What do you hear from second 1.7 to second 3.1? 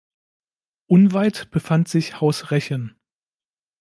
sich Haus Rechen.